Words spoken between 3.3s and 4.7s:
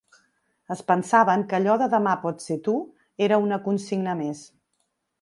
una consigna més.